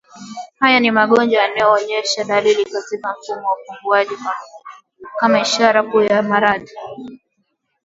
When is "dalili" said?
2.23-2.65